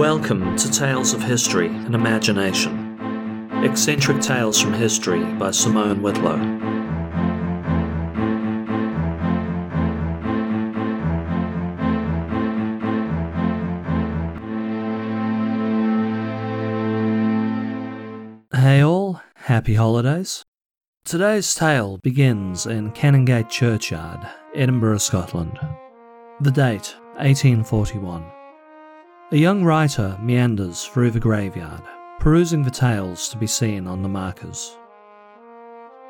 Welcome 0.00 0.56
to 0.56 0.70
Tales 0.70 1.12
of 1.12 1.22
History 1.22 1.66
and 1.66 1.94
Imagination. 1.94 2.98
Eccentric 3.62 4.22
Tales 4.22 4.58
from 4.58 4.72
History 4.72 5.22
by 5.34 5.50
Simone 5.50 6.00
Whitlow. 6.00 6.38
Hey 18.54 18.80
all, 18.80 19.20
happy 19.34 19.74
holidays. 19.74 20.42
Today's 21.04 21.54
tale 21.54 21.98
begins 21.98 22.64
in 22.64 22.92
Canongate 22.92 23.50
Churchyard, 23.50 24.26
Edinburgh, 24.54 24.96
Scotland. 24.96 25.58
The 26.40 26.50
date, 26.50 26.96
1841. 27.18 28.39
A 29.32 29.36
young 29.36 29.62
writer 29.62 30.18
meanders 30.20 30.84
through 30.84 31.12
the 31.12 31.20
graveyard, 31.20 31.82
perusing 32.18 32.64
the 32.64 32.70
tales 32.70 33.28
to 33.28 33.36
be 33.36 33.46
seen 33.46 33.86
on 33.86 34.02
the 34.02 34.08
markers. 34.08 34.76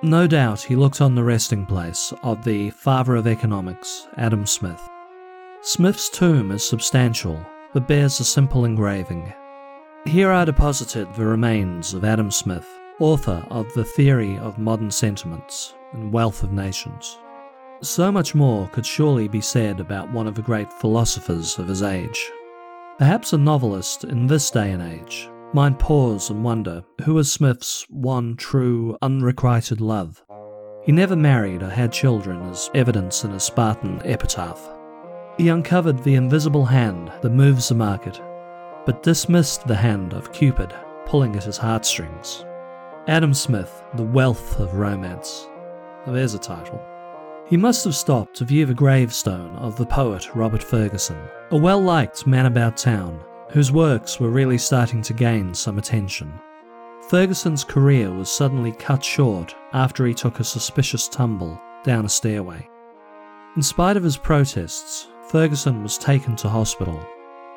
No 0.03 0.27
doubt 0.27 0.63
he 0.63 0.75
looked 0.75 1.03
on 1.03 1.15
the 1.15 1.23
resting 1.23 1.67
place 1.67 2.15
of 2.23 2.43
the 2.43 2.71
father 2.71 3.17
of 3.17 3.27
economics, 3.27 4.09
Adam 4.17 4.47
Smith. 4.47 4.81
Smith's 5.61 6.09
tomb 6.09 6.51
is 6.51 6.67
substantial, 6.67 7.39
but 7.75 7.87
bears 7.87 8.21
a 8.21 8.25
simple 8.25 8.65
engraving. 8.65 9.31
Here 10.07 10.31
are 10.31 10.47
deposited 10.47 11.13
the 11.13 11.27
remains 11.27 11.93
of 11.93 12.05
Adam 12.05 12.31
Smith, 12.31 12.67
author 13.01 13.45
of 13.51 13.71
The 13.75 13.85
Theory 13.85 14.39
of 14.39 14.57
Moral 14.57 14.91
Sentiments 14.91 15.75
and 15.93 16.11
Wealth 16.11 16.43
of 16.43 16.53
Nations. 16.53 17.19
So 17.83 18.11
much 18.11 18.35
more 18.35 18.67
could 18.69 18.87
surely 18.87 19.29
be 19.29 19.43
said 19.43 19.79
about 19.79 20.11
one 20.11 20.27
of 20.27 20.37
the 20.37 20.43
great 20.43 20.73
philosophers 20.73 21.59
of 21.59 21.69
his 21.69 21.83
age. 21.83 22.31
Perhaps 23.01 23.33
a 23.33 23.39
novelist 23.39 24.05
in 24.05 24.27
this 24.27 24.51
day 24.51 24.73
and 24.73 24.83
age 24.83 25.31
might 25.55 25.79
pause 25.79 26.29
and 26.29 26.45
wonder 26.45 26.85
who 27.05 27.15
was 27.15 27.33
Smith's 27.33 27.87
one 27.89 28.37
true, 28.37 28.95
unrequited 29.01 29.81
love. 29.81 30.23
He 30.85 30.93
never 30.93 31.17
married 31.17 31.63
or 31.63 31.71
had 31.71 31.93
children, 31.93 32.43
as 32.51 32.71
evidence 32.75 33.25
in 33.25 33.31
his 33.31 33.43
Spartan 33.43 34.03
epitaph. 34.05 34.61
He 35.39 35.49
uncovered 35.49 36.05
the 36.05 36.17
invisible 36.17 36.67
hand 36.67 37.11
that 37.23 37.31
moves 37.31 37.71
the 37.71 37.75
market 37.75 38.21
but 38.85 39.03
dismissed 39.03 39.67
the 39.67 39.77
hand 39.77 40.13
of 40.13 40.35
Cupid 40.35 40.75
pulling 41.07 41.35
at 41.37 41.45
his 41.45 41.57
heartstrings. 41.57 42.45
Adam 43.09 43.33
Smith, 43.33 43.83
The 43.95 44.05
Wealth 44.05 44.61
of 44.61 44.75
Romance. 44.75 45.49
There's 46.07 46.35
a 46.35 46.39
title. 46.39 46.79
He 47.51 47.57
must 47.57 47.85
have 47.85 47.97
stopped 47.97 48.37
to 48.37 48.45
view 48.45 48.65
the 48.65 48.75
gravestone 48.75 49.57
of 49.57 49.77
the 49.77 49.85
poet 49.85 50.37
Robert 50.37 50.63
Fergusson, 50.63 51.19
a 51.51 51.57
well 51.57 51.83
liked 51.83 52.25
man 52.25 52.47
about 52.47 52.77
town 52.77 53.21
whose 53.51 53.73
works 53.73 54.21
were 54.21 54.31
really 54.31 54.57
starting 54.57 55.03
to 55.03 55.13
gain 55.13 55.53
some 55.53 55.77
attention. 55.77 56.33
Fergusson's 57.09 57.65
career 57.65 58.13
was 58.13 58.31
suddenly 58.31 58.71
cut 58.71 59.05
short 59.05 59.57
after 59.73 60.07
he 60.07 60.15
took 60.15 60.39
a 60.39 60.45
suspicious 60.45 61.09
tumble 61.09 61.61
down 61.83 62.05
a 62.05 62.09
stairway. 62.09 62.69
In 63.57 63.63
spite 63.63 63.97
of 63.97 64.05
his 64.05 64.17
protests, 64.17 65.09
Fergusson 65.29 65.83
was 65.83 65.99
taken 65.99 66.37
to 66.37 66.49
hospital 66.49 67.05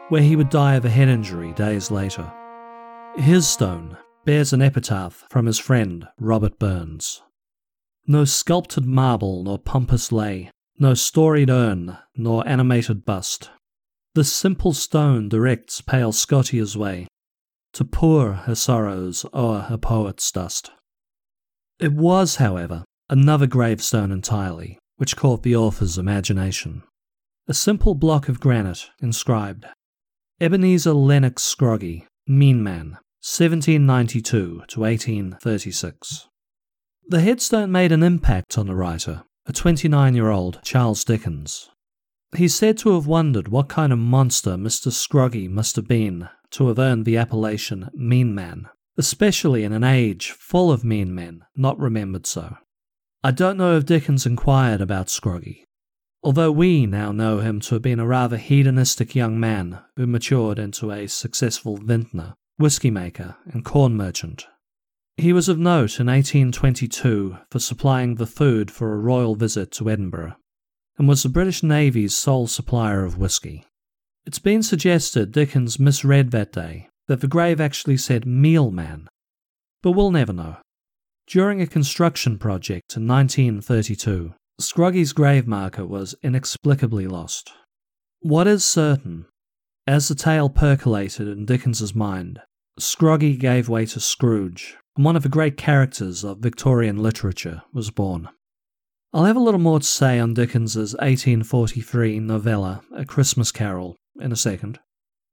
where 0.10 0.24
he 0.24 0.36
would 0.36 0.50
die 0.50 0.74
of 0.74 0.86
a 0.86 0.90
head 0.90 1.08
injury 1.08 1.54
days 1.54 1.92
later. 1.92 2.34
His 3.16 3.48
stone 3.48 3.96
bears 4.26 4.54
an 4.54 4.62
epitaph 4.64 5.24
from 5.30 5.46
his 5.46 5.60
friend 5.60 6.08
Robert 6.18 6.58
Burns. 6.58 7.22
No 8.06 8.26
sculptured 8.26 8.86
marble 8.86 9.44
nor 9.44 9.58
pompous 9.58 10.12
lay, 10.12 10.52
no 10.78 10.94
storied 10.94 11.50
urn 11.50 11.98
nor 12.16 12.48
animated 12.48 13.06
bust. 13.06 13.50
This 14.16 14.32
simple 14.32 14.74
stone 14.74 15.30
directs 15.30 15.82
pale 15.82 16.12
Scotia's 16.12 16.78
way 16.78 17.08
to 17.74 17.84
pour 17.84 18.34
her 18.34 18.56
sorrows 18.56 19.26
o'er 19.34 19.62
her 19.62 19.78
poet's 19.78 20.32
dust. 20.32 20.72
It 21.80 21.94
was, 21.94 22.36
however, 22.36 22.86
another 23.10 23.48
gravestone 23.48 24.12
entirely, 24.12 24.78
which 24.98 25.18
caught 25.18 25.44
the 25.44 25.56
author's 25.56 25.98
imagination. 25.98 26.84
A 27.48 27.54
simple 27.54 27.96
block 27.96 28.30
of 28.30 28.40
granite 28.40 28.90
inscribed 29.02 29.66
Ebenezer 30.40 30.94
Lennox 30.94 31.44
Scroggie, 31.44 32.06
Mean 32.28 32.62
Man, 32.62 32.98
1792 33.22 34.64
to 34.68 34.80
1836. 34.80 36.30
The 37.08 37.20
headstone 37.20 37.72
made 37.72 37.92
an 37.92 38.02
impact 38.02 38.58
on 38.58 38.68
the 38.68 38.76
writer, 38.76 39.24
a 39.46 39.52
29 39.52 40.16
year 40.16 40.30
old 40.30 40.60
Charles 40.64 41.04
Dickens. 41.04 41.70
He's 42.36 42.56
said 42.56 42.78
to 42.80 42.94
have 42.94 43.06
wondered 43.06 43.50
what 43.50 43.68
kind 43.68 43.92
of 43.92 44.00
monster 44.00 44.52
Mr. 44.52 44.92
Scroggie 44.92 45.50
must 45.50 45.76
have 45.76 45.88
been 45.88 46.30
to 46.52 46.70
have 46.70 46.80
earned 46.80 47.06
the 47.06 47.18
appellation 47.18 47.90
Mean 47.94 48.34
Man, 48.34 48.70
especially 48.98 49.64
in 49.64 49.74
an 49.74 49.84
age 49.84 50.32
full 50.32 50.72
of 50.72 50.84
mean 50.84 51.14
men 51.14 51.44
not 51.56 51.78
remembered 51.78 52.26
so. 52.26 52.58
I 53.24 53.32
don't 53.32 53.58
know 53.58 53.76
if 53.76 53.86
Dickens 53.86 54.26
inquired 54.26 54.82
about 54.82 55.10
Scroggie, 55.10 55.66
although 56.24 56.52
we 56.52 56.86
now 56.86 57.12
know 57.12 57.40
him 57.40 57.60
to 57.62 57.76
have 57.76 57.82
been 57.82 58.00
a 58.00 58.08
rather 58.08 58.38
hedonistic 58.38 59.14
young 59.14 59.40
man 59.40 59.80
who 59.98 60.08
matured 60.08 60.58
into 60.58 60.92
a 60.92 61.08
successful 61.08 61.78
vintner, 61.78 62.34
whisky 62.58 62.90
maker, 62.90 63.36
and 63.46 63.66
corn 63.66 63.96
merchant. 63.96 64.48
He 65.18 65.32
was 65.32 65.48
of 65.48 65.60
note 65.60 66.00
in 66.00 66.08
1822 66.08 67.38
for 67.52 67.60
supplying 67.60 68.16
the 68.16 68.26
food 68.26 68.72
for 68.72 68.94
a 68.94 68.98
royal 68.98 69.36
visit 69.36 69.72
to 69.74 69.90
Edinburgh, 69.90 70.36
and 70.98 71.08
was 71.08 71.24
the 71.24 71.30
British 71.30 71.62
Navy's 71.62 72.16
sole 72.16 72.48
supplier 72.48 73.06
of 73.06 73.18
whisky. 73.18 73.64
It's 74.26 74.40
been 74.40 74.64
suggested 74.64 75.32
Dickens 75.32 75.80
misread 75.80 76.32
that 76.32 76.52
day, 76.52 76.90
that 77.08 77.22
the 77.22 77.28
grave 77.28 77.62
actually 77.62 77.98
said 77.98 78.24
mealman, 78.24 79.08
but 79.82 79.92
we'll 79.92 80.12
never 80.12 80.34
know. 80.34 80.58
During 81.28 81.62
a 81.62 81.68
construction 81.68 82.38
project 82.38 82.96
in 82.98 83.08
1932, 83.08 84.34
Scroggie's 84.60 85.14
grave 85.14 85.48
marker 85.48 85.86
was 85.86 86.16
inexplicably 86.24 87.08
lost. 87.08 87.52
What 88.22 88.48
is 88.48 88.64
certain, 88.64 89.26
as 89.86 90.08
the 90.08 90.16
tale 90.16 90.50
percolated 90.50 91.28
in 91.28 91.46
Dickens's 91.46 91.94
mind, 91.94 92.42
Scroggie 92.80 93.38
gave 93.38 93.70
way 93.70 93.86
to 93.86 94.00
Scrooge, 94.00 94.78
and 94.96 95.06
one 95.06 95.16
of 95.16 95.24
the 95.24 95.30
great 95.30 95.58
characters 95.58 96.24
of 96.24 96.40
Victorian 96.40 96.98
literature 96.98 97.62
was 97.72 97.92
born. 97.92 98.30
I'll 99.14 99.26
have 99.26 99.36
a 99.36 99.42
little 99.42 99.60
more 99.60 99.80
to 99.80 99.86
say 99.86 100.20
on 100.20 100.34
Dickens's 100.34 100.94
1843 100.94 102.20
novella, 102.20 102.82
A 102.96 103.06
Christmas 103.06 103.52
Carol, 103.52 103.96
in 104.20 104.32
a 104.32 104.36
second. 104.36 104.80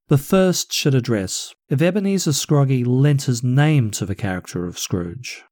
But 0.07 0.21
first 0.21 0.73
should 0.73 0.95
address 0.95 1.55
if 1.71 1.81
Ebenezer 1.81 2.33
Scroggie 2.33 2.85
lent 2.85 3.23
his 3.23 3.43
name 3.43 3.91
to 3.93 4.05
the 4.05 4.15
character 4.15 4.67
of 4.67 4.79
Scrooge, 4.79 5.43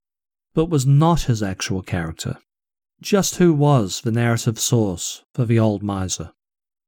but 0.52 0.68
was 0.68 0.84
not 0.84 1.22
his 1.22 1.42
actual 1.42 1.80
character, 1.80 2.38
just 3.00 3.36
who 3.36 3.54
was 3.54 4.02
the 4.02 4.12
narrative 4.12 4.58
source 4.58 5.22
for 5.32 5.46
the 5.46 5.58
old 5.58 5.82
miser? 5.82 6.32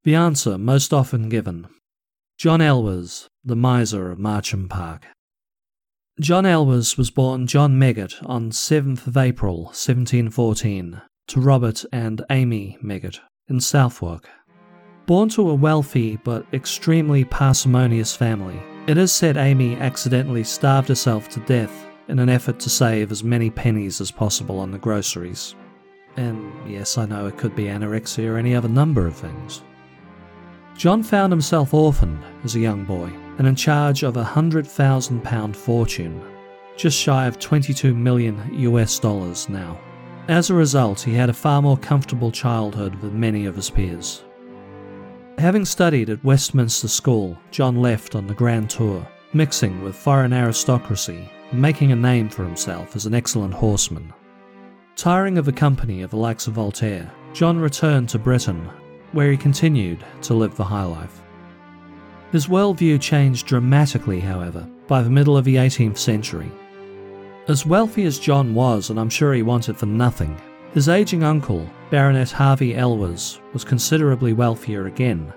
The 0.03 0.15
answer 0.15 0.57
most 0.57 0.93
often 0.93 1.29
given 1.29 1.67
John 2.41 2.59
Elwes, 2.59 3.27
the 3.45 3.55
miser 3.55 4.09
of 4.09 4.17
Marcham 4.17 4.67
Park. 4.67 5.05
John 6.19 6.43
Elwes 6.43 6.97
was 6.97 7.11
born 7.11 7.45
John 7.45 7.77
Meggot 7.77 8.15
on 8.27 8.49
7th 8.49 9.05
of 9.05 9.15
April 9.15 9.65
1714 9.65 11.03
to 11.27 11.39
Robert 11.39 11.85
and 11.93 12.25
Amy 12.31 12.79
Meggot 12.83 13.19
in 13.47 13.59
Southwark. 13.59 14.27
Born 15.05 15.29
to 15.29 15.51
a 15.51 15.53
wealthy 15.53 16.15
but 16.15 16.47
extremely 16.51 17.23
parsimonious 17.25 18.15
family, 18.15 18.59
it 18.87 18.97
is 18.97 19.11
said 19.11 19.37
Amy 19.37 19.75
accidentally 19.75 20.43
starved 20.43 20.87
herself 20.87 21.29
to 21.29 21.39
death 21.41 21.85
in 22.07 22.17
an 22.17 22.29
effort 22.29 22.59
to 22.61 22.71
save 22.71 23.11
as 23.11 23.23
many 23.23 23.51
pennies 23.51 24.01
as 24.01 24.09
possible 24.09 24.57
on 24.57 24.71
the 24.71 24.79
groceries. 24.79 25.53
And 26.17 26.51
yes, 26.67 26.97
I 26.97 27.05
know 27.05 27.27
it 27.27 27.37
could 27.37 27.55
be 27.55 27.65
anorexia 27.65 28.31
or 28.31 28.37
any 28.37 28.55
other 28.55 28.67
number 28.67 29.05
of 29.05 29.15
things. 29.15 29.61
John 30.75 31.03
found 31.03 31.31
himself 31.31 31.73
orphaned 31.73 32.23
as 32.43 32.55
a 32.55 32.59
young 32.59 32.85
boy 32.85 33.11
and 33.37 33.47
in 33.47 33.55
charge 33.55 34.03
of 34.03 34.17
a 34.17 34.23
£100,000 34.23 35.55
fortune, 35.55 36.21
just 36.77 36.97
shy 36.97 37.25
of 37.25 37.39
22 37.39 37.93
million 37.93 38.39
US 38.53 38.99
dollars 38.99 39.49
now. 39.49 39.79
As 40.27 40.49
a 40.49 40.55
result, 40.55 41.01
he 41.01 41.13
had 41.13 41.29
a 41.29 41.33
far 41.33 41.61
more 41.61 41.77
comfortable 41.77 42.31
childhood 42.31 42.99
than 43.01 43.19
many 43.19 43.45
of 43.45 43.55
his 43.55 43.69
peers. 43.69 44.23
Having 45.37 45.65
studied 45.65 46.09
at 46.09 46.23
Westminster 46.23 46.87
School, 46.87 47.37
John 47.49 47.75
left 47.77 48.15
on 48.15 48.27
the 48.27 48.33
Grand 48.33 48.69
Tour, 48.69 49.07
mixing 49.33 49.81
with 49.81 49.95
foreign 49.95 50.33
aristocracy 50.33 51.29
and 51.51 51.61
making 51.61 51.91
a 51.91 51.95
name 51.95 52.29
for 52.29 52.43
himself 52.43 52.95
as 52.95 53.05
an 53.05 53.13
excellent 53.13 53.53
horseman. 53.53 54.13
Tiring 54.95 55.37
of 55.37 55.45
the 55.45 55.51
company 55.51 56.03
of 56.03 56.11
the 56.11 56.17
likes 56.17 56.47
of 56.47 56.53
Voltaire, 56.53 57.11
John 57.33 57.59
returned 57.59 58.09
to 58.09 58.19
Britain, 58.19 58.69
where 59.13 59.31
he 59.31 59.37
continued 59.37 60.03
to 60.23 60.33
live 60.33 60.55
the 60.55 60.63
high 60.63 60.83
life. 60.83 61.21
His 62.31 62.47
worldview 62.47 63.01
changed 63.01 63.47
dramatically, 63.47 64.19
however, 64.19 64.67
by 64.87 65.01
the 65.01 65.09
middle 65.09 65.37
of 65.37 65.45
the 65.45 65.55
18th 65.55 65.97
century. 65.97 66.51
As 67.47 67.65
wealthy 67.65 68.05
as 68.05 68.19
John 68.19 68.53
was, 68.53 68.89
and 68.89 68.99
I'm 68.99 69.09
sure 69.09 69.33
he 69.33 69.41
wanted 69.41 69.77
for 69.77 69.85
nothing, 69.85 70.39
his 70.73 70.87
aging 70.87 71.23
uncle, 71.23 71.67
Baronet 71.89 72.31
Harvey 72.31 72.75
Elwes, 72.75 73.41
was 73.51 73.65
considerably 73.65 74.31
wealthier 74.31 74.87
again. 74.87 75.33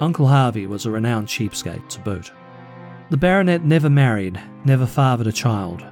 Uncle 0.00 0.28
Harvey 0.28 0.66
was 0.66 0.86
a 0.86 0.90
renowned 0.90 1.26
cheapskate 1.26 1.88
to 1.88 2.00
boot. 2.00 2.30
The 3.10 3.16
baronet 3.16 3.64
never 3.64 3.90
married, 3.90 4.40
never 4.64 4.86
fathered 4.86 5.26
a 5.26 5.32
child. 5.32 5.84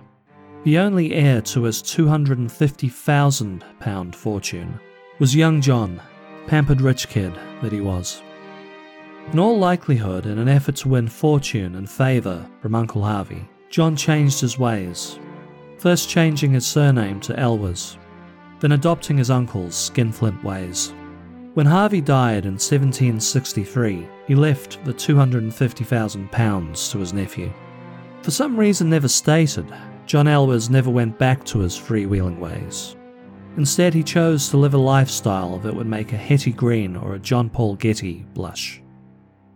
The 0.62 0.78
only 0.78 1.14
heir 1.14 1.40
to 1.42 1.64
his 1.64 1.82
£250,000 1.82 4.14
fortune 4.14 4.78
was 5.18 5.34
young 5.34 5.60
John, 5.60 6.00
pampered 6.48 6.80
rich 6.80 7.08
kid 7.08 7.32
that 7.62 7.72
he 7.72 7.80
was. 7.80 8.22
In 9.32 9.38
all 9.38 9.58
likelihood, 9.58 10.24
in 10.24 10.38
an 10.38 10.48
effort 10.48 10.76
to 10.76 10.88
win 10.88 11.06
fortune 11.06 11.74
and 11.74 11.88
favour 11.88 12.48
from 12.62 12.74
Uncle 12.74 13.04
Harvey, 13.04 13.46
John 13.68 13.94
changed 13.94 14.40
his 14.40 14.58
ways, 14.58 15.18
first 15.76 16.08
changing 16.08 16.52
his 16.52 16.66
surname 16.66 17.20
to 17.20 17.38
Elwes, 17.38 17.98
then 18.60 18.72
adopting 18.72 19.18
his 19.18 19.30
uncle's 19.30 19.76
skinflint 19.76 20.42
ways. 20.42 20.94
When 21.52 21.66
Harvey 21.66 22.00
died 22.00 22.46
in 22.46 22.52
1763, 22.52 24.08
he 24.26 24.34
left 24.34 24.82
the 24.84 24.94
£250,000 24.94 26.90
to 26.92 26.98
his 26.98 27.12
nephew. 27.12 27.52
For 28.22 28.30
some 28.30 28.56
reason 28.56 28.88
never 28.88 29.08
stated, 29.08 29.66
John 30.06 30.26
Elwes 30.26 30.70
never 30.70 30.88
went 30.88 31.18
back 31.18 31.44
to 31.46 31.58
his 31.58 31.78
freewheeling 31.78 32.38
ways. 32.38 32.96
Instead, 33.58 33.92
he 33.92 34.04
chose 34.04 34.48
to 34.48 34.56
live 34.56 34.72
a 34.72 34.78
lifestyle 34.78 35.58
that 35.58 35.74
would 35.74 35.88
make 35.88 36.12
a 36.12 36.16
Hetty 36.16 36.52
Green 36.52 36.94
or 36.94 37.16
a 37.16 37.18
John 37.18 37.50
Paul 37.50 37.74
Getty 37.74 38.24
blush. 38.32 38.80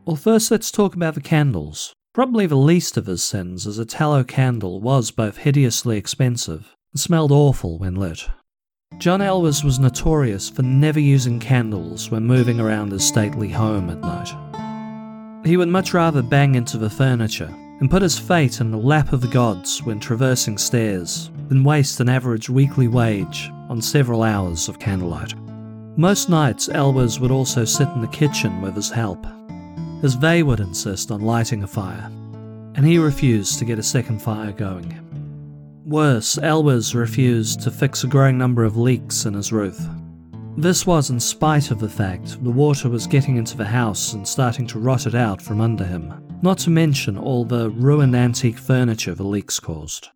Well, 0.05 0.17
first 0.17 0.51
let's 0.51 0.73
talk 0.73 0.97
about 0.97 1.15
the 1.15 1.21
candles. 1.21 1.93
Probably 2.13 2.47
the 2.47 2.57
least 2.57 2.97
of 2.97 3.07
his 3.07 3.23
sins, 3.23 3.65
as 3.65 3.79
a 3.79 3.85
tallow 3.85 4.25
candle 4.25 4.81
was 4.81 5.13
both 5.13 5.37
hideously 5.37 5.99
expensive 5.99 6.75
and 6.93 6.99
smelled 6.99 7.31
awful 7.31 7.79
when 7.79 7.95
lit. 7.95 8.29
John 8.99 9.23
Elwes 9.23 9.63
was 9.63 9.79
notorious 9.79 10.51
for 10.51 10.63
never 10.63 10.99
using 10.99 11.39
candles 11.39 12.11
when 12.11 12.27
moving 12.27 12.59
around 12.59 12.91
his 12.91 13.07
stately 13.07 13.51
home 13.51 13.89
at 13.89 14.01
night. 14.01 15.47
He 15.47 15.57
would 15.57 15.69
much 15.69 15.95
rather 15.95 16.23
bang 16.23 16.57
into 16.57 16.77
the 16.77 16.91
furniture 16.91 17.55
and 17.79 17.89
put 17.89 18.03
his 18.03 18.19
fate 18.19 18.61
in 18.61 18.73
the 18.73 18.79
lap 18.79 19.13
of 19.13 19.21
the 19.21 19.29
gods 19.29 19.81
when 19.85 20.01
traversing 20.01 20.59
stairs 20.59 21.31
than 21.49 21.63
waste 21.63 22.01
an 22.01 22.09
average 22.09 22.51
weekly 22.51 22.89
wage 22.89 23.49
on 23.73 23.81
several 23.81 24.23
hours 24.23 24.69
of 24.69 24.79
candlelight. 24.79 25.33
Most 25.97 26.29
nights, 26.29 26.69
Elwes 26.69 27.19
would 27.19 27.31
also 27.31 27.65
sit 27.65 27.89
in 27.89 28.03
the 28.03 28.07
kitchen 28.09 28.61
with 28.61 28.75
his 28.77 28.91
help, 28.91 29.27
as 30.03 30.19
they 30.19 30.43
would 30.43 30.61
insist 30.61 31.11
on 31.11 31.23
lighting 31.23 31.63
a 31.63 31.67
fire, 31.67 32.11
and 32.75 32.85
he 32.85 32.99
refused 32.99 33.59
to 33.59 33.65
get 33.65 33.79
a 33.79 33.83
second 33.83 34.21
fire 34.21 34.53
going. 34.53 34.99
Worse, 35.87 36.37
Elwes 36.37 36.95
refused 36.95 37.63
to 37.63 37.71
fix 37.71 38.05
a 38.05 38.09
growing 38.09 38.37
number 38.37 38.63
of 38.63 38.77
leaks 38.77 39.25
in 39.25 39.33
his 39.33 39.55
roof. 39.55 39.81
This 40.59 40.87
was 40.87 41.09
in 41.09 41.19
spite 41.19 41.71
of 41.71 41.81
the 41.81 41.89
fact 41.89 42.45
the 42.45 42.51
water 42.51 42.91
was 42.91 43.07
getting 43.07 43.39
into 43.39 43.57
the 43.57 43.65
house 43.65 44.13
and 44.13 44.29
starting 44.29 44.67
to 44.67 44.79
rot 44.79 45.07
it 45.07 45.15
out 45.15 45.41
from 45.41 45.63
under 45.63 45.85
him, 45.85 46.13
not 46.43 46.59
to 46.59 46.71
mention 46.71 47.17
all 47.17 47.47
the 47.47 47.71
ruined 47.71 48.15
antique 48.15 48.59
furniture 48.59 49.15
the 49.15 49.25
leaks 49.25 49.59
caused. 49.59 50.09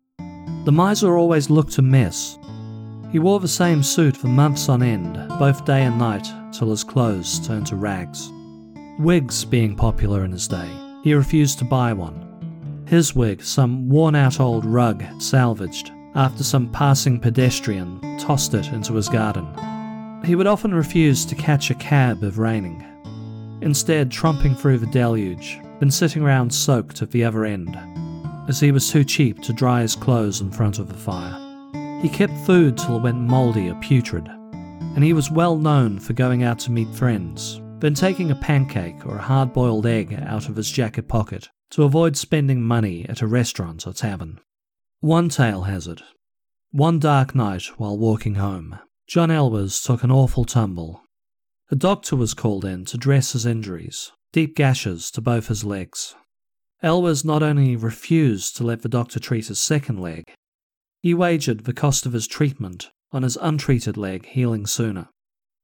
The 0.65 0.71
miser 0.71 1.17
always 1.17 1.49
looked 1.49 1.79
a 1.79 1.81
mess. 1.81 2.37
He 3.11 3.19
wore 3.19 3.39
the 3.39 3.47
same 3.47 3.83
suit 3.83 4.17
for 4.17 4.27
months 4.27 4.69
on 4.69 4.83
end, 4.83 5.15
both 5.39 5.65
day 5.65 5.83
and 5.83 5.97
night, 5.97 6.27
till 6.51 6.69
his 6.69 6.83
clothes 6.83 7.45
turned 7.45 7.67
to 7.67 7.75
rags. 7.75 8.31
Wigs 8.99 9.45
being 9.45 9.75
popular 9.75 10.25
in 10.25 10.31
his 10.31 10.47
day, 10.47 10.69
he 11.03 11.13
refused 11.13 11.59
to 11.59 11.65
buy 11.65 11.93
one, 11.93 12.27
his 12.87 13.13
wig, 13.13 13.43
some 13.43 13.89
worn 13.89 14.15
out 14.15 14.39
old 14.39 14.65
rug 14.65 15.03
salvaged 15.19 15.91
after 16.15 16.43
some 16.43 16.71
passing 16.71 17.19
pedestrian 17.19 17.99
tossed 18.17 18.53
it 18.53 18.67
into 18.67 18.93
his 18.93 19.09
garden. 19.09 19.45
He 20.23 20.35
would 20.35 20.47
often 20.47 20.73
refuse 20.73 21.25
to 21.25 21.35
catch 21.35 21.69
a 21.69 21.75
cab 21.75 22.23
if 22.23 22.37
raining, 22.37 22.83
instead, 23.61 24.09
tromping 24.09 24.57
through 24.57 24.79
the 24.79 24.87
deluge, 24.87 25.59
then 25.79 25.91
sitting 25.91 26.23
around 26.23 26.53
soaked 26.53 27.01
at 27.01 27.11
the 27.11 27.23
other 27.23 27.45
end, 27.45 27.77
as 28.47 28.59
he 28.59 28.71
was 28.71 28.89
too 28.89 29.03
cheap 29.03 29.41
to 29.43 29.53
dry 29.53 29.81
his 29.81 29.95
clothes 29.95 30.41
in 30.41 30.49
front 30.49 30.79
of 30.79 30.87
the 30.87 30.97
fire. 30.97 31.46
He 32.01 32.09
kept 32.09 32.37
food 32.45 32.77
till 32.77 32.97
it 32.97 33.01
went 33.01 33.17
mouldy 33.17 33.69
or 33.69 33.75
putrid, 33.81 34.27
and 34.27 35.03
he 35.03 35.13
was 35.13 35.31
well 35.31 35.57
known 35.57 35.99
for 35.99 36.13
going 36.13 36.43
out 36.43 36.59
to 36.59 36.71
meet 36.71 36.93
friends, 36.93 37.59
then 37.79 37.95
taking 37.95 38.29
a 38.29 38.35
pancake 38.35 39.03
or 39.05 39.17
a 39.17 39.21
hard 39.21 39.51
boiled 39.51 39.87
egg 39.87 40.13
out 40.13 40.47
of 40.47 40.55
his 40.55 40.71
jacket 40.71 41.07
pocket 41.07 41.49
to 41.71 41.83
avoid 41.83 42.15
spending 42.15 42.61
money 42.61 43.03
at 43.09 43.21
a 43.21 43.27
restaurant 43.27 43.87
or 43.87 43.93
tavern. 43.93 44.39
One 44.99 45.29
tale 45.29 45.63
has 45.63 45.87
it. 45.87 46.03
One 46.71 46.99
dark 46.99 47.33
night 47.33 47.63
while 47.77 47.97
walking 47.97 48.35
home, 48.35 48.77
John 49.07 49.31
Elwes 49.31 49.81
took 49.81 50.03
an 50.03 50.11
awful 50.11 50.45
tumble. 50.45 51.01
A 51.71 51.75
doctor 51.75 52.15
was 52.15 52.35
called 52.35 52.63
in 52.63 52.85
to 52.85 52.97
dress 52.97 53.33
his 53.33 53.45
injuries, 53.45 54.11
deep 54.31 54.55
gashes 54.55 55.09
to 55.11 55.21
both 55.21 55.47
his 55.47 55.63
legs. 55.63 56.13
Elwes 56.83 57.25
not 57.25 57.41
only 57.41 57.75
refused 57.75 58.55
to 58.57 58.63
let 58.63 58.83
the 58.83 58.89
doctor 58.89 59.19
treat 59.19 59.47
his 59.47 59.59
second 59.59 59.99
leg, 59.99 60.25
he 61.07 61.13
wagered 61.13 61.63
the 61.63 61.71
cost 61.71 62.05
of 62.05 62.11
his 62.11 62.27
treatment 62.27 62.91
on 63.13 63.23
his 63.23 63.37
untreated 63.37 63.95
leg 63.95 64.25
healing 64.25 64.65
sooner. 64.65 65.07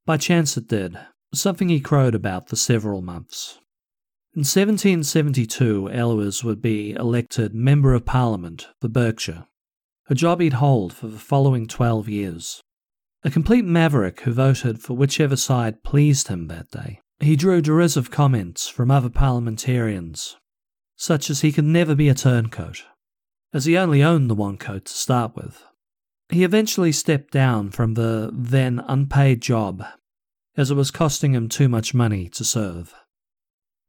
By 0.06 0.16
chance 0.16 0.56
it 0.56 0.70
did, 0.70 0.98
something 1.34 1.68
he 1.68 1.82
crowed 1.82 2.16
about 2.16 2.48
for 2.48 2.56
several 2.56 3.02
months. 3.02 3.60
In 4.34 4.46
1772, 4.46 5.90
Elwes 5.92 6.46
would 6.46 6.62
be 6.62 6.94
elected 6.94 7.54
Member 7.54 7.94
of 7.94 8.06
Parliament 8.06 8.70
for 8.80 8.88
Berkshire, 8.88 9.46
a 10.10 10.16
job 10.16 10.40
he'd 10.40 10.54
hold 10.54 10.94
for 10.94 11.08
the 11.08 11.20
following 11.20 11.68
12 11.68 12.08
years. 12.08 12.62
A 13.26 13.30
complete 13.30 13.66
maverick 13.66 14.22
who 14.22 14.32
voted 14.32 14.80
for 14.82 14.94
whichever 14.94 15.36
side 15.36 15.84
pleased 15.84 16.30
him 16.30 16.48
that 16.48 16.72
day. 16.72 17.02
He 17.20 17.36
drew 17.36 17.62
derisive 17.62 18.10
comments 18.10 18.70
from 18.70 18.90
other 18.90 19.10
parliamentarians, 19.10 20.38
such 20.96 21.30
as 21.30 21.42
he 21.42 21.52
could 21.52 21.66
never 21.66 21.96
be 21.96 22.08
a 22.08 22.14
turncoat, 22.16 22.86
as 23.54 23.66
he 23.66 23.78
only 23.78 24.02
owned 24.04 24.30
the 24.30 24.36
one 24.36 24.58
coat 24.58 24.86
to 24.86 24.94
start 24.94 25.36
with. 25.36 25.64
He 26.30 26.44
eventually 26.44 26.92
stepped 26.92 27.32
down 27.32 27.70
from 27.70 27.94
the 27.94 28.32
then 28.34 28.84
unpaid 28.88 29.42
job, 29.42 29.86
as 30.58 30.72
it 30.72 30.76
was 30.76 30.92
costing 30.92 31.34
him 31.34 31.48
too 31.48 31.70
much 31.70 31.94
money 31.94 32.28
to 32.30 32.44
serve. 32.44 32.94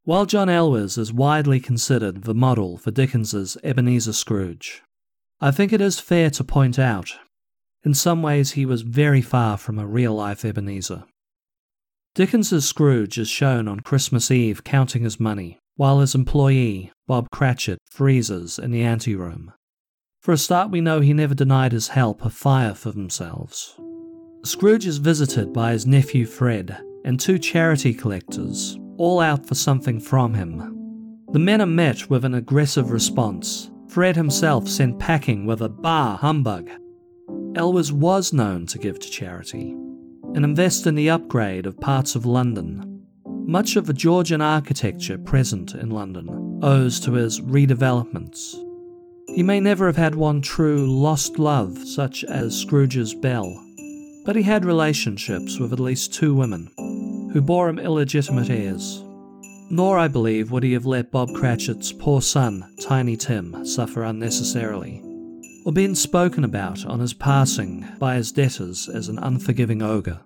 While 0.04 0.26
John 0.26 0.50
Elwes 0.50 0.98
is 0.98 1.12
widely 1.12 1.60
considered 1.60 2.24
the 2.24 2.34
model 2.34 2.76
for 2.76 2.90
Dickens's 2.90 3.56
Ebenezer 3.64 4.12
Scrooge, 4.12 4.82
I 5.40 5.50
think 5.50 5.72
it 5.72 5.80
is 5.80 5.98
fair 5.98 6.28
to 6.30 6.44
point 6.44 6.78
out, 6.78 7.14
in 7.84 7.94
some 7.94 8.22
ways 8.22 8.52
he 8.52 8.66
was 8.66 8.82
very 8.82 9.22
far 9.22 9.56
from 9.56 9.78
a 9.78 9.86
real 9.86 10.14
life 10.14 10.44
Ebenezer. 10.44 11.04
Dickens's 12.14 12.68
Scrooge 12.68 13.18
is 13.18 13.28
shown 13.28 13.66
on 13.66 13.80
Christmas 13.80 14.30
Eve 14.30 14.62
counting 14.62 15.02
his 15.02 15.18
money, 15.18 15.58
while 15.76 16.00
his 16.00 16.14
employee, 16.14 16.92
Bob 17.06 17.28
Cratchit, 17.30 17.78
freezes 17.90 18.58
in 18.58 18.70
the 18.70 18.82
anteroom. 18.82 19.52
For 20.20 20.32
a 20.32 20.38
start, 20.38 20.70
we 20.70 20.80
know 20.80 21.00
he 21.00 21.12
never 21.12 21.34
denied 21.34 21.72
his 21.72 21.88
help 21.88 22.24
a 22.24 22.30
fire 22.30 22.74
for 22.74 22.92
themselves. 22.92 23.76
Scrooge 24.44 24.86
is 24.86 24.98
visited 24.98 25.52
by 25.52 25.72
his 25.72 25.86
nephew 25.86 26.26
Fred 26.26 26.78
and 27.04 27.18
two 27.18 27.38
charity 27.38 27.92
collectors, 27.92 28.78
all 28.96 29.20
out 29.20 29.46
for 29.46 29.54
something 29.54 30.00
from 30.00 30.34
him. 30.34 31.24
The 31.32 31.38
men 31.38 31.60
are 31.60 31.66
met 31.66 32.08
with 32.08 32.24
an 32.24 32.34
aggressive 32.34 32.90
response. 32.90 33.70
Fred 33.88 34.16
himself 34.16 34.68
sent 34.68 34.98
packing 34.98 35.46
with 35.46 35.60
a 35.60 35.68
bah 35.68 36.16
humbug. 36.16 36.70
Elwes 37.56 37.92
was 37.92 38.32
known 38.32 38.66
to 38.66 38.78
give 38.78 38.98
to 38.98 39.10
charity 39.10 39.70
and 40.34 40.44
invest 40.44 40.86
in 40.86 40.94
the 40.94 41.10
upgrade 41.10 41.66
of 41.66 41.78
parts 41.80 42.14
of 42.14 42.26
London. 42.26 42.93
Much 43.46 43.76
of 43.76 43.84
the 43.84 43.92
Georgian 43.92 44.40
architecture 44.40 45.18
present 45.18 45.74
in 45.74 45.90
London 45.90 46.60
owes 46.62 46.98
to 46.98 47.12
his 47.12 47.42
redevelopments. 47.42 48.54
He 49.34 49.42
may 49.42 49.60
never 49.60 49.84
have 49.86 49.98
had 49.98 50.14
one 50.14 50.40
true 50.40 50.86
lost 50.86 51.38
love, 51.38 51.76
such 51.78 52.24
as 52.24 52.58
Scrooge's 52.58 53.12
Belle, 53.14 53.54
but 54.24 54.34
he 54.34 54.42
had 54.42 54.64
relationships 54.64 55.58
with 55.58 55.74
at 55.74 55.78
least 55.78 56.14
two 56.14 56.34
women 56.34 56.70
who 57.34 57.42
bore 57.42 57.68
him 57.68 57.78
illegitimate 57.78 58.48
heirs. 58.48 59.04
Nor, 59.68 59.98
I 59.98 60.08
believe, 60.08 60.50
would 60.50 60.62
he 60.62 60.72
have 60.72 60.86
let 60.86 61.10
Bob 61.10 61.34
Cratchit's 61.34 61.92
poor 61.92 62.22
son, 62.22 62.74
Tiny 62.80 63.14
Tim, 63.16 63.66
suffer 63.66 64.04
unnecessarily, 64.04 65.02
or 65.66 65.72
been 65.72 65.94
spoken 65.94 66.44
about 66.44 66.86
on 66.86 67.00
his 67.00 67.12
passing 67.12 67.86
by 67.98 68.14
his 68.14 68.32
debtors 68.32 68.88
as 68.88 69.08
an 69.08 69.18
unforgiving 69.18 69.82
ogre. 69.82 70.20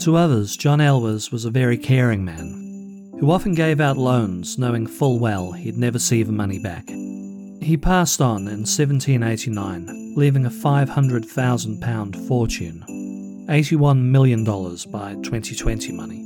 To 0.00 0.16
others, 0.16 0.56
John 0.56 0.80
Elwes 0.80 1.32
was 1.32 1.44
a 1.44 1.50
very 1.50 1.78
caring 1.78 2.24
man, 2.24 3.16
who 3.20 3.30
often 3.30 3.54
gave 3.54 3.80
out 3.80 3.96
loans 3.96 4.58
knowing 4.58 4.86
full 4.86 5.18
well 5.18 5.52
he'd 5.52 5.78
never 5.78 5.98
see 5.98 6.22
the 6.22 6.32
money 6.32 6.58
back. 6.58 6.88
He 6.88 7.76
passed 7.80 8.20
on 8.20 8.42
in 8.48 8.66
1789, 8.66 10.14
leaving 10.16 10.46
a 10.46 10.50
£500,000 10.50 12.28
fortune, 12.28 12.84
$81 13.48 14.02
million 14.02 14.44
by 14.44 15.14
2020 15.22 15.92
money 15.92 16.24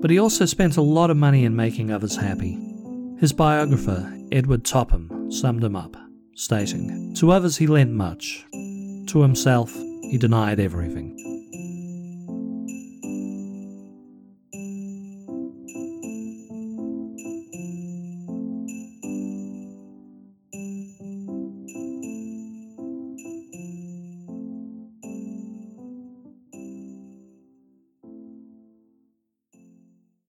but 0.00 0.10
he 0.10 0.18
also 0.18 0.44
spent 0.44 0.76
a 0.76 0.82
lot 0.82 1.10
of 1.10 1.16
money 1.16 1.44
in 1.44 1.56
making 1.56 1.90
others 1.90 2.16
happy. 2.16 2.58
His 3.18 3.32
biographer, 3.32 4.12
Edward 4.30 4.64
Topham, 4.64 5.32
summed 5.32 5.64
him 5.64 5.74
up, 5.74 5.96
stating, 6.34 7.14
To 7.14 7.32
others 7.32 7.56
he 7.56 7.66
lent 7.66 7.90
much, 7.90 8.44
to 8.52 9.22
himself 9.22 9.74
he 9.74 10.18
denied 10.18 10.60
everything. 10.60 11.35